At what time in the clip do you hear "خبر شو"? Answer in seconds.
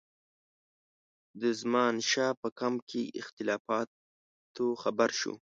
4.83-5.33